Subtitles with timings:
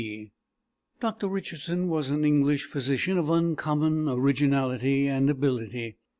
[0.01, 0.31] D.
[0.99, 1.27] [Dr.
[1.29, 5.99] Richardson was an English physician of uncommon originality and ability.